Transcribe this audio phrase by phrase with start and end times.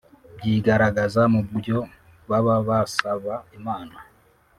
[0.37, 1.79] byigaragaza mu byo
[2.29, 3.97] baba basaba Imana